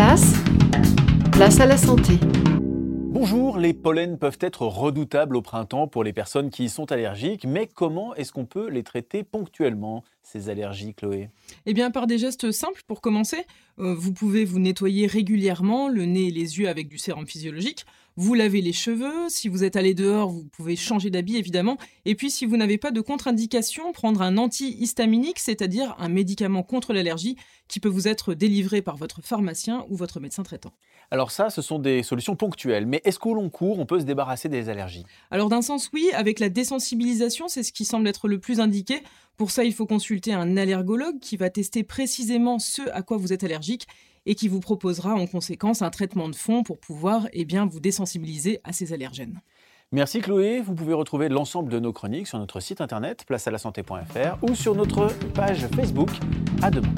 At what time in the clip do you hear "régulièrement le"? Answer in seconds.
15.06-16.04